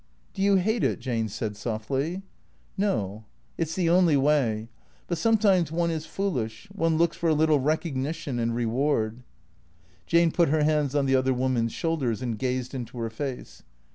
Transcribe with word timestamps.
"Do 0.33 0.41
you 0.41 0.55
hate 0.55 0.83
it?" 0.83 0.99
Jane 0.99 1.29
said 1.29 1.55
softly." 1.55 2.23
No. 2.87 3.23
It 3.55 3.67
's 3.69 3.75
the 3.75 3.91
only 3.91 4.17
way. 4.17 4.67
But 5.05 5.19
sometimes 5.19 5.71
one 5.71 5.91
is 5.91 6.07
foolish— 6.07 6.67
one 6.73 6.97
looks 6.97 7.15
for 7.15 7.29
a 7.29 7.35
little 7.35 7.59
recognition 7.59 8.39
and 8.39 8.55
reward" 8.55 9.21
Jane 10.07 10.31
put 10.31 10.49
her 10.49 10.63
hands 10.63 10.95
on 10.95 11.05
the 11.05 11.15
other 11.15 11.35
woman's 11.35 11.73
shoulders 11.73 12.23
and 12.23 12.39
gazed 12.39 12.73
into 12.73 12.97
her 12.97 13.11
face. 13.11 13.61